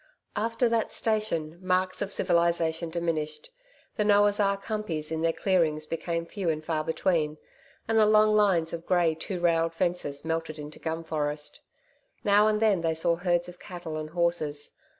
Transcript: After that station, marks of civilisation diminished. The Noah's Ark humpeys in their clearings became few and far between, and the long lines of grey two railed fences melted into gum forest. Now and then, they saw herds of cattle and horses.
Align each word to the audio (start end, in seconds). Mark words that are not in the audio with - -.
After 0.35 0.67
that 0.67 0.91
station, 0.91 1.59
marks 1.61 2.01
of 2.01 2.11
civilisation 2.11 2.89
diminished. 2.89 3.51
The 3.97 4.03
Noah's 4.03 4.39
Ark 4.39 4.65
humpeys 4.65 5.11
in 5.11 5.21
their 5.21 5.31
clearings 5.31 5.85
became 5.85 6.25
few 6.25 6.49
and 6.49 6.65
far 6.65 6.83
between, 6.83 7.37
and 7.87 7.99
the 7.99 8.07
long 8.07 8.33
lines 8.33 8.73
of 8.73 8.87
grey 8.87 9.13
two 9.13 9.39
railed 9.39 9.75
fences 9.75 10.25
melted 10.25 10.57
into 10.57 10.79
gum 10.79 11.03
forest. 11.03 11.61
Now 12.23 12.47
and 12.47 12.59
then, 12.59 12.81
they 12.81 12.95
saw 12.95 13.15
herds 13.17 13.47
of 13.47 13.59
cattle 13.59 13.95
and 13.95 14.09
horses. 14.09 14.75